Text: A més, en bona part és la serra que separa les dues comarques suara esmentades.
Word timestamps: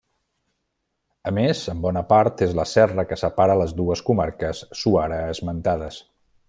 A 1.31 1.33
més, 1.39 1.61
en 1.73 1.83
bona 1.83 2.03
part 2.13 2.41
és 2.47 2.57
la 2.61 2.67
serra 2.73 3.07
que 3.13 3.21
separa 3.25 3.61
les 3.63 3.79
dues 3.83 4.05
comarques 4.09 4.67
suara 4.85 5.25
esmentades. 5.37 6.05